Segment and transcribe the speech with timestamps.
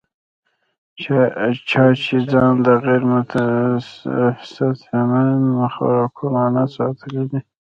[1.69, 3.03] چا چې ځان د غېر
[4.53, 7.39] صحتمند خوراکونو نه ساتلے دے